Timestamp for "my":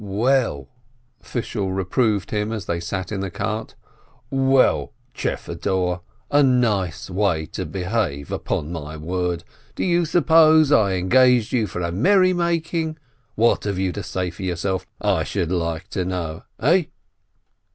8.71-8.97